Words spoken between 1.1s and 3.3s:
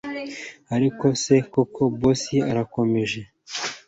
se koko boss urakomeje